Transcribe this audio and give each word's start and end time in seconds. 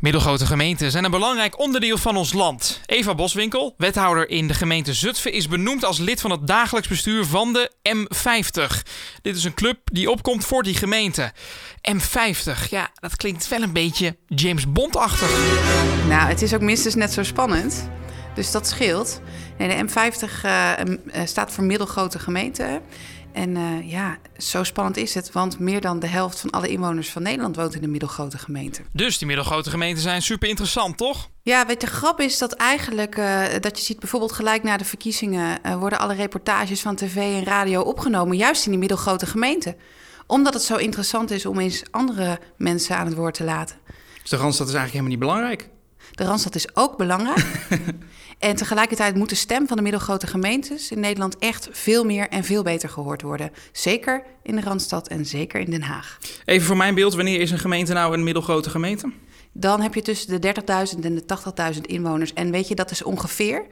Middelgrote 0.00 0.46
gemeenten 0.46 0.90
zijn 0.90 1.04
een 1.04 1.10
belangrijk 1.10 1.58
onderdeel 1.58 1.98
van 1.98 2.16
ons 2.16 2.32
land. 2.32 2.80
Eva 2.86 3.14
Boswinkel, 3.14 3.74
wethouder 3.76 4.30
in 4.30 4.48
de 4.48 4.54
gemeente 4.54 4.94
Zutphen, 4.94 5.32
is 5.32 5.48
benoemd 5.48 5.84
als 5.84 5.98
lid 5.98 6.20
van 6.20 6.30
het 6.30 6.46
dagelijks 6.46 6.88
bestuur 6.88 7.24
van 7.24 7.52
de 7.52 7.70
M50. 7.88 8.82
Dit 9.22 9.36
is 9.36 9.44
een 9.44 9.54
club 9.54 9.78
die 9.84 10.10
opkomt 10.10 10.44
voor 10.44 10.62
die 10.62 10.74
gemeente. 10.74 11.32
M50, 11.92 12.68
ja, 12.70 12.90
dat 12.94 13.16
klinkt 13.16 13.48
wel 13.48 13.62
een 13.62 13.72
beetje 13.72 14.16
James 14.26 14.72
Bond-achtig. 14.72 15.30
Nou, 16.08 16.28
het 16.28 16.42
is 16.42 16.54
ook 16.54 16.60
minstens 16.60 16.94
net 16.94 17.12
zo 17.12 17.22
spannend. 17.22 17.90
Dus 18.34 18.50
dat 18.50 18.66
scheelt. 18.66 19.20
Nee, 19.58 19.68
de 19.68 19.88
M50 19.88 20.44
uh, 20.44 21.24
staat 21.24 21.52
voor 21.52 21.64
middelgrote 21.64 22.18
gemeenten. 22.18 22.82
En 23.32 23.56
uh, 23.56 23.90
ja, 23.90 24.18
zo 24.36 24.64
spannend 24.64 24.96
is 24.96 25.14
het, 25.14 25.32
want 25.32 25.58
meer 25.58 25.80
dan 25.80 25.98
de 25.98 26.06
helft 26.06 26.40
van 26.40 26.50
alle 26.50 26.68
inwoners 26.68 27.10
van 27.10 27.22
Nederland 27.22 27.56
woont 27.56 27.74
in 27.74 27.82
een 27.82 27.90
middelgrote 27.90 28.38
gemeente. 28.38 28.82
Dus 28.92 29.18
die 29.18 29.26
middelgrote 29.26 29.70
gemeenten 29.70 30.02
zijn 30.02 30.22
super 30.22 30.48
interessant, 30.48 30.96
toch? 30.96 31.28
Ja, 31.42 31.66
weet 31.66 31.80
je, 31.80 31.86
de 31.86 31.92
grap 31.92 32.20
is 32.20 32.38
dat 32.38 32.52
eigenlijk, 32.52 33.16
uh, 33.16 33.44
dat 33.60 33.78
je 33.78 33.84
ziet 33.84 33.98
bijvoorbeeld 33.98 34.32
gelijk 34.32 34.62
na 34.62 34.76
de 34.76 34.84
verkiezingen, 34.84 35.58
uh, 35.66 35.74
worden 35.74 35.98
alle 35.98 36.14
reportages 36.14 36.80
van 36.80 36.96
tv 36.96 37.16
en 37.16 37.44
radio 37.44 37.80
opgenomen, 37.80 38.36
juist 38.36 38.64
in 38.64 38.70
die 38.70 38.80
middelgrote 38.80 39.26
gemeenten. 39.26 39.76
Omdat 40.26 40.54
het 40.54 40.62
zo 40.62 40.76
interessant 40.76 41.30
is 41.30 41.46
om 41.46 41.58
eens 41.58 41.82
andere 41.90 42.38
mensen 42.56 42.96
aan 42.96 43.06
het 43.06 43.14
woord 43.14 43.34
te 43.34 43.44
laten. 43.44 43.76
Dus 44.20 44.30
de 44.30 44.36
Randstad 44.36 44.68
is 44.68 44.74
eigenlijk 44.74 45.06
helemaal 45.06 45.10
niet 45.10 45.18
belangrijk? 45.18 45.79
De 46.14 46.24
Randstad 46.24 46.54
is 46.54 46.76
ook 46.76 46.96
belangrijk. 46.96 47.46
En 48.40 48.56
tegelijkertijd 48.56 49.14
moet 49.14 49.28
de 49.28 49.34
stem 49.34 49.66
van 49.66 49.76
de 49.76 49.82
middelgrote 49.82 50.26
gemeentes 50.26 50.90
in 50.90 51.00
Nederland 51.00 51.38
echt 51.38 51.68
veel 51.72 52.04
meer 52.04 52.28
en 52.28 52.44
veel 52.44 52.62
beter 52.62 52.88
gehoord 52.88 53.22
worden. 53.22 53.50
Zeker 53.72 54.22
in 54.42 54.56
de 54.56 54.62
Randstad 54.62 55.08
en 55.08 55.26
zeker 55.26 55.60
in 55.60 55.70
Den 55.70 55.82
Haag. 55.82 56.18
Even 56.44 56.66
voor 56.66 56.76
mijn 56.76 56.94
beeld, 56.94 57.14
wanneer 57.14 57.40
is 57.40 57.50
een 57.50 57.58
gemeente 57.58 57.92
nou 57.92 58.14
een 58.14 58.24
middelgrote 58.24 58.70
gemeente? 58.70 59.12
Dan 59.52 59.80
heb 59.80 59.94
je 59.94 60.02
tussen 60.02 60.40
de 60.40 60.54
30.000 60.94 61.00
en 61.00 61.14
de 61.14 61.24
80.000 61.74 61.80
inwoners. 61.80 62.32
En 62.32 62.50
weet 62.50 62.68
je, 62.68 62.74
dat 62.74 62.90
is 62.90 63.02
ongeveer. 63.02 63.66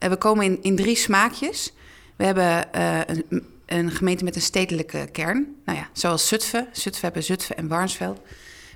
Uh, 0.00 0.08
we 0.08 0.16
komen 0.16 0.44
in, 0.44 0.58
in 0.62 0.76
drie 0.76 0.96
smaakjes. 0.96 1.72
We 2.16 2.24
hebben 2.24 2.68
uh, 2.76 2.98
een, 3.06 3.44
een, 3.66 3.90
gemeente 3.90 4.24
met 4.24 4.36
een 4.36 4.42
stedelijke 4.42 5.08
kern. 5.12 5.54
Nou 5.64 5.78
ja, 5.78 5.88
zoals 5.92 6.28
Zutphen. 6.28 6.68
Zutphen 6.72 7.04
hebben 7.04 7.22
Zutphen 7.22 7.56
en 7.56 7.68
Warnsveld. 7.68 8.20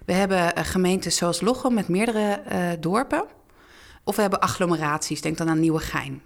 We 0.09 0.15
hebben 0.15 0.39
uh, 0.39 0.65
gemeentes 0.65 1.17
zoals 1.17 1.41
Lochem 1.41 1.75
met 1.75 1.89
meerdere 1.89 2.41
dorpen. 2.81 3.25
Of 4.05 4.17
we 4.17 4.21
hebben 4.21 4.41
agglomeraties, 4.41 5.21
denk 5.21 5.37
dan 5.37 5.49
aan 5.49 5.61
Nieuwegein. 5.61 6.23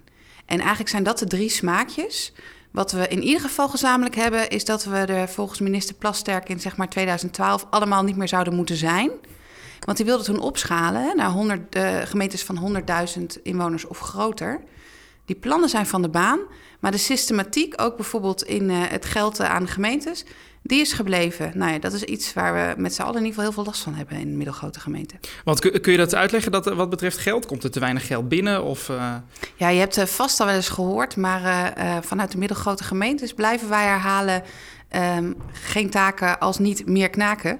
En 0.46 0.58
eigenlijk 0.58 0.88
zijn 0.88 1.02
dat 1.02 1.18
de 1.18 1.26
drie 1.26 1.48
smaakjes. 1.48 2.32
Wat 2.70 2.92
we 2.92 3.08
in 3.08 3.22
ieder 3.22 3.40
geval 3.40 3.68
gezamenlijk 3.68 4.14
hebben, 4.14 4.48
is 4.48 4.64
dat 4.64 4.84
we 4.84 4.96
er 4.96 5.28
volgens 5.28 5.60
minister 5.60 5.94
Plasterk 5.94 6.48
in 6.48 6.60
zeg 6.60 6.76
maar 6.76 6.88
2012 6.88 7.66
allemaal 7.70 8.02
niet 8.02 8.16
meer 8.16 8.28
zouden 8.28 8.54
moeten 8.54 8.76
zijn. 8.76 9.10
Want 9.80 9.96
die 9.96 10.06
wilde 10.06 10.24
toen 10.24 10.40
opschalen 10.40 11.16
naar 11.16 11.30
100, 11.30 11.76
uh, 11.76 11.98
gemeentes 12.04 12.44
van 12.44 12.84
100.000 13.18 13.22
inwoners 13.42 13.84
of 13.84 13.98
groter. 13.98 14.60
Die 15.32 15.40
plannen 15.40 15.68
zijn 15.68 15.86
van 15.86 16.02
de 16.02 16.08
baan, 16.08 16.38
maar 16.80 16.90
de 16.90 16.98
systematiek, 16.98 17.74
ook 17.76 17.96
bijvoorbeeld 17.96 18.42
in 18.42 18.70
uh, 18.70 18.82
het 18.88 19.04
geld 19.04 19.40
aan 19.40 19.64
de 19.64 19.70
gemeentes, 19.70 20.24
die 20.62 20.80
is 20.80 20.92
gebleven. 20.92 21.52
Nou 21.54 21.72
ja, 21.72 21.78
dat 21.78 21.92
is 21.92 22.02
iets 22.02 22.32
waar 22.32 22.54
we 22.54 22.80
met 22.80 22.94
z'n 22.94 23.02
allen 23.02 23.16
in 23.16 23.24
ieder 23.24 23.34
geval 23.34 23.44
heel 23.44 23.62
veel 23.62 23.72
last 23.72 23.82
van 23.82 23.94
hebben 23.94 24.16
in 24.16 24.36
middelgrote 24.36 24.80
gemeenten. 24.80 25.20
Want 25.44 25.80
kun 25.80 25.92
je 25.92 25.98
dat 25.98 26.14
uitleggen 26.14 26.52
dat, 26.52 26.64
wat 26.64 26.90
betreft 26.90 27.18
geld? 27.18 27.46
Komt 27.46 27.64
er 27.64 27.70
te 27.70 27.80
weinig 27.80 28.06
geld 28.06 28.28
binnen? 28.28 28.64
Of, 28.64 28.88
uh... 28.88 29.14
Ja, 29.56 29.68
je 29.68 29.78
hebt 29.78 30.10
vast 30.10 30.40
al 30.40 30.46
wel 30.46 30.54
eens 30.54 30.68
gehoord, 30.68 31.16
maar 31.16 31.74
uh, 31.78 31.96
vanuit 32.00 32.32
de 32.32 32.38
middelgrote 32.38 32.84
gemeentes 32.84 33.34
blijven 33.34 33.68
wij 33.68 33.84
herhalen 33.84 34.42
um, 35.16 35.36
geen 35.52 35.90
taken 35.90 36.38
als 36.38 36.58
niet 36.58 36.86
meer 36.86 37.10
knaken. 37.10 37.58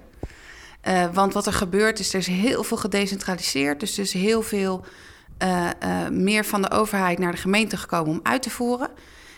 Uh, 0.89 1.05
want 1.13 1.33
wat 1.33 1.47
er 1.47 1.53
gebeurt 1.53 1.99
is, 1.99 2.13
er 2.13 2.19
is 2.19 2.27
heel 2.27 2.65
veel 2.65 2.77
gedecentraliseerd. 2.77 3.81
Dus 3.81 3.97
er 3.97 4.03
is 4.03 4.13
heel 4.13 4.43
veel 4.43 4.85
meer 6.11 6.45
van 6.45 6.63
de 6.63 6.71
overheid 6.71 7.19
naar 7.19 7.33
de 7.33 7.39
gemeente 7.39 7.77
gekomen 7.77 8.13
om 8.13 8.21
uit 8.23 8.43
te 8.43 8.51
voeren. 8.51 8.91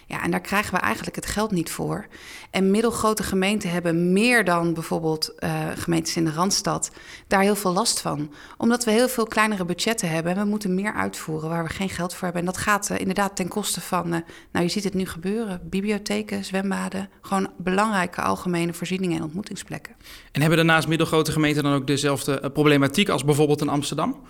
Ja, 0.06 0.22
en 0.22 0.30
daar 0.30 0.40
krijgen 0.40 0.74
we 0.74 0.80
eigenlijk 0.80 1.16
het 1.16 1.26
geld 1.26 1.50
niet 1.50 1.70
voor. 1.70 2.06
En 2.50 2.70
middelgrote 2.70 3.22
gemeenten 3.22 3.70
hebben 3.70 4.12
meer 4.12 4.44
dan 4.44 4.74
bijvoorbeeld 4.74 5.32
uh, 5.38 5.50
gemeentes 5.74 6.16
in 6.16 6.24
de 6.24 6.32
Randstad 6.32 6.90
daar 7.26 7.40
heel 7.40 7.56
veel 7.56 7.72
last 7.72 8.00
van. 8.00 8.32
Omdat 8.56 8.84
we 8.84 8.90
heel 8.90 9.08
veel 9.08 9.26
kleinere 9.26 9.64
budgetten 9.64 10.10
hebben 10.10 10.32
en 10.32 10.42
we 10.42 10.48
moeten 10.48 10.74
meer 10.74 10.94
uitvoeren 10.94 11.48
waar 11.48 11.64
we 11.64 11.70
geen 11.70 11.88
geld 11.88 12.14
voor 12.14 12.22
hebben. 12.22 12.40
En 12.40 12.46
dat 12.46 12.56
gaat 12.56 12.90
inderdaad 12.90 13.36
ten 13.36 13.48
koste 13.48 13.80
van, 13.80 14.08
nou 14.08 14.24
je 14.64 14.68
ziet 14.68 14.84
het 14.84 14.94
nu 14.94 15.06
gebeuren, 15.06 15.60
bibliotheken, 15.64 16.44
zwembaden. 16.44 17.08
Gewoon 17.20 17.50
belangrijke 17.56 18.22
algemene 18.22 18.72
voorzieningen 18.72 19.16
en 19.16 19.22
ontmoetingsplekken. 19.22 19.94
En 20.32 20.40
hebben 20.40 20.58
daarnaast 20.58 20.88
middelgrote 20.88 21.32
gemeenten 21.32 21.62
dan 21.62 21.74
ook 21.74 21.86
dezelfde 21.86 22.50
problematiek 22.50 23.08
als 23.08 23.24
bijvoorbeeld 23.24 23.60
in 23.60 23.68
Amsterdam? 23.68 24.22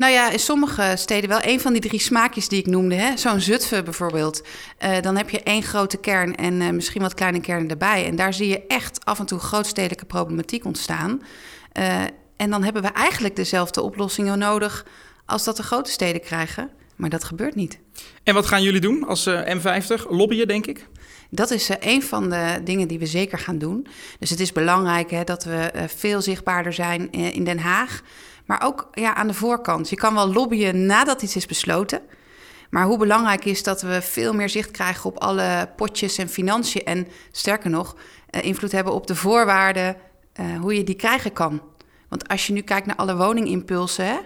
Nou 0.00 0.12
ja, 0.12 0.30
in 0.30 0.38
sommige 0.38 0.92
steden 0.96 1.28
wel. 1.28 1.38
Een 1.42 1.60
van 1.60 1.72
die 1.72 1.82
drie 1.82 2.00
smaakjes 2.00 2.48
die 2.48 2.58
ik 2.58 2.66
noemde, 2.66 3.12
zo'n 3.14 3.40
Zutphen 3.40 3.84
bijvoorbeeld. 3.84 4.42
Uh, 4.84 5.00
dan 5.00 5.16
heb 5.16 5.30
je 5.30 5.42
één 5.42 5.62
grote 5.62 5.96
kern 5.96 6.36
en 6.36 6.60
uh, 6.60 6.70
misschien 6.70 7.02
wat 7.02 7.14
kleine 7.14 7.40
kernen 7.40 7.70
erbij. 7.70 8.06
En 8.06 8.16
daar 8.16 8.34
zie 8.34 8.48
je 8.48 8.66
echt 8.66 9.04
af 9.04 9.18
en 9.18 9.26
toe 9.26 9.38
grootstedelijke 9.38 10.04
problematiek 10.04 10.64
ontstaan. 10.64 11.22
Uh, 11.78 12.02
en 12.36 12.50
dan 12.50 12.64
hebben 12.64 12.82
we 12.82 12.88
eigenlijk 12.88 13.36
dezelfde 13.36 13.82
oplossingen 13.82 14.38
nodig 14.38 14.86
als 15.26 15.44
dat 15.44 15.56
de 15.56 15.62
grote 15.62 15.90
steden 15.90 16.20
krijgen. 16.20 16.70
Maar 16.96 17.10
dat 17.10 17.24
gebeurt 17.24 17.54
niet. 17.54 17.78
En 18.22 18.34
wat 18.34 18.46
gaan 18.46 18.62
jullie 18.62 18.80
doen 18.80 19.06
als 19.06 19.28
M50? 19.28 20.08
Lobbyen, 20.08 20.48
denk 20.48 20.66
ik? 20.66 20.86
Dat 21.30 21.50
is 21.50 21.70
uh, 21.70 21.76
een 21.80 22.02
van 22.02 22.30
de 22.30 22.60
dingen 22.64 22.88
die 22.88 22.98
we 22.98 23.06
zeker 23.06 23.38
gaan 23.38 23.58
doen. 23.58 23.86
Dus 24.18 24.30
het 24.30 24.40
is 24.40 24.52
belangrijk 24.52 25.10
hè, 25.10 25.24
dat 25.24 25.44
we 25.44 25.72
uh, 25.74 25.82
veel 25.86 26.22
zichtbaarder 26.22 26.72
zijn 26.72 27.08
uh, 27.12 27.34
in 27.34 27.44
Den 27.44 27.58
Haag. 27.58 28.02
Maar 28.46 28.62
ook 28.64 28.88
ja, 28.92 29.14
aan 29.14 29.26
de 29.26 29.34
voorkant. 29.34 29.88
Je 29.90 29.96
kan 29.96 30.14
wel 30.14 30.32
lobbyen 30.32 30.86
nadat 30.86 31.22
iets 31.22 31.36
is 31.36 31.46
besloten. 31.46 32.00
Maar 32.70 32.84
hoe 32.84 32.98
belangrijk 32.98 33.44
is 33.44 33.62
dat 33.62 33.82
we 33.82 34.02
veel 34.02 34.32
meer 34.32 34.48
zicht 34.48 34.70
krijgen 34.70 35.10
op 35.10 35.18
alle 35.18 35.68
potjes 35.76 36.18
en 36.18 36.28
financiën. 36.28 36.84
En 36.84 37.08
sterker 37.30 37.70
nog, 37.70 37.96
invloed 38.30 38.72
hebben 38.72 38.92
op 38.92 39.06
de 39.06 39.14
voorwaarden, 39.14 39.96
hoe 40.60 40.74
je 40.74 40.84
die 40.84 40.94
krijgen 40.94 41.32
kan. 41.32 41.62
Want 42.08 42.28
als 42.28 42.46
je 42.46 42.52
nu 42.52 42.60
kijkt 42.60 42.86
naar 42.86 42.96
alle 42.96 43.16
woningimpulsen. 43.16 44.20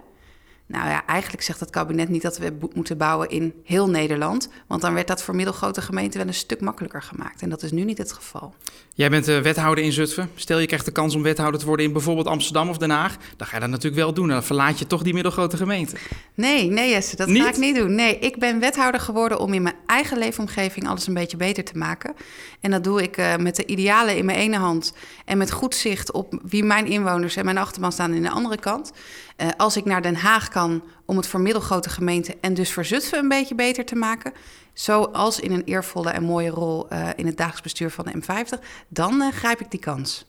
Nou 0.66 0.88
ja, 0.88 1.06
eigenlijk 1.06 1.42
zegt 1.42 1.60
het 1.60 1.70
kabinet 1.70 2.08
niet 2.08 2.22
dat 2.22 2.38
we 2.38 2.58
moeten 2.74 2.96
bouwen 2.98 3.28
in 3.28 3.54
heel 3.64 3.88
Nederland. 3.88 4.48
Want 4.66 4.80
dan 4.80 4.94
werd 4.94 5.06
dat 5.06 5.22
voor 5.22 5.34
middelgrote 5.34 5.82
gemeenten 5.82 6.18
wel 6.18 6.28
een 6.28 6.34
stuk 6.34 6.60
makkelijker 6.60 7.02
gemaakt. 7.02 7.42
En 7.42 7.48
dat 7.48 7.62
is 7.62 7.72
nu 7.72 7.84
niet 7.84 7.98
het 7.98 8.12
geval. 8.12 8.54
Jij 8.96 9.10
bent 9.10 9.28
uh, 9.28 9.38
wethouder 9.38 9.84
in 9.84 9.92
Zutphen. 9.92 10.30
Stel 10.34 10.58
je 10.58 10.66
krijgt 10.66 10.84
de 10.84 10.90
kans 10.90 11.14
om 11.14 11.22
wethouder 11.22 11.60
te 11.60 11.66
worden 11.66 11.86
in 11.86 11.92
bijvoorbeeld 11.92 12.26
Amsterdam 12.26 12.68
of 12.68 12.78
Den 12.78 12.90
Haag. 12.90 13.16
Dan 13.36 13.46
ga 13.46 13.54
je 13.54 13.60
dat 13.60 13.70
natuurlijk 13.70 14.02
wel 14.02 14.14
doen. 14.14 14.28
Dan 14.28 14.42
verlaat 14.42 14.78
je 14.78 14.86
toch 14.86 15.02
die 15.02 15.14
middelgrote 15.14 15.56
gemeente. 15.56 15.96
Nee, 16.34 16.70
nee 16.70 16.90
Jesse, 16.90 17.16
dat 17.16 17.28
niet? 17.28 17.42
ga 17.42 17.48
ik 17.48 17.56
niet 17.56 17.76
doen. 17.76 17.94
Nee, 17.94 18.18
ik 18.18 18.38
ben 18.38 18.60
wethouder 18.60 19.00
geworden 19.00 19.38
om 19.38 19.52
in 19.52 19.62
mijn 19.62 19.74
eigen 19.86 20.18
leefomgeving 20.18 20.88
alles 20.88 21.06
een 21.06 21.14
beetje 21.14 21.36
beter 21.36 21.64
te 21.64 21.78
maken. 21.78 22.14
En 22.60 22.70
dat 22.70 22.84
doe 22.84 23.02
ik 23.02 23.16
uh, 23.16 23.36
met 23.36 23.56
de 23.56 23.66
idealen 23.66 24.16
in 24.16 24.24
mijn 24.24 24.38
ene 24.38 24.56
hand. 24.56 24.92
En 25.24 25.38
met 25.38 25.52
goed 25.52 25.74
zicht 25.74 26.12
op 26.12 26.40
wie 26.42 26.64
mijn 26.64 26.86
inwoners 26.86 27.36
en 27.36 27.44
mijn 27.44 27.58
achterban 27.58 27.92
staan 27.92 28.14
in 28.14 28.22
de 28.22 28.30
andere 28.30 28.58
kant. 28.58 28.92
Uh, 29.36 29.48
als 29.56 29.76
ik 29.76 29.84
naar 29.84 30.02
Den 30.02 30.16
Haag 30.16 30.48
kan 30.48 30.82
om 31.06 31.16
het 31.16 31.26
voor 31.26 31.40
middelgrote 31.40 31.88
gemeenten 31.88 32.34
en 32.40 32.54
dus 32.54 32.72
voor 32.72 32.84
Zutphen 32.84 33.18
een 33.18 33.28
beetje 33.28 33.54
beter 33.54 33.84
te 33.84 33.94
maken, 33.94 34.32
zoals 34.72 35.40
in 35.40 35.52
een 35.52 35.64
eervolle 35.64 36.10
en 36.10 36.22
mooie 36.22 36.50
rol 36.50 36.92
uh, 36.92 37.08
in 37.16 37.26
het 37.26 37.36
dagelijks 37.36 37.62
bestuur 37.62 37.90
van 37.90 38.04
de 38.04 38.12
M50, 38.12 38.64
dan 38.88 39.20
uh, 39.20 39.32
grijp 39.32 39.60
ik 39.60 39.70
die 39.70 39.80
kans. 39.80 40.26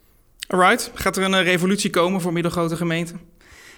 Alright, 0.47 0.91
gaat 0.93 1.17
er 1.17 1.23
een 1.23 1.43
revolutie 1.43 1.89
komen 1.89 2.21
voor 2.21 2.33
middelgrote 2.33 2.75
gemeenten? 2.75 3.19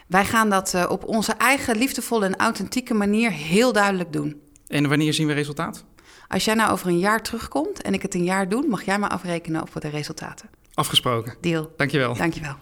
Wij 0.07 0.25
gaan 0.25 0.49
dat 0.49 0.87
op 0.89 1.03
onze 1.03 1.31
eigen 1.31 1.77
liefdevolle 1.77 2.25
en 2.25 2.35
authentieke 2.35 2.93
manier 2.93 3.31
heel 3.31 3.73
duidelijk 3.73 4.13
doen. 4.13 4.41
En 4.67 4.89
wanneer 4.89 5.13
zien 5.13 5.27
we 5.27 5.33
resultaat? 5.33 5.83
Als 6.27 6.45
jij 6.45 6.53
nou 6.53 6.71
over 6.71 6.87
een 6.87 6.99
jaar 6.99 7.21
terugkomt 7.21 7.81
en 7.81 7.93
ik 7.93 8.01
het 8.01 8.13
een 8.13 8.23
jaar 8.23 8.49
doe, 8.49 8.67
mag 8.67 8.83
jij 8.83 8.99
me 8.99 9.09
afrekenen 9.09 9.61
op 9.61 9.81
de 9.81 9.89
resultaten. 9.89 10.49
Afgesproken. 10.73 11.35
Deal. 11.41 11.73
Dankjewel. 11.77 12.15
Dankjewel. 12.15 12.55